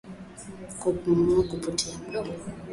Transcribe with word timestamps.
Kupumua 0.79 1.43
kupitia 1.43 1.93
mdomo 1.97 2.33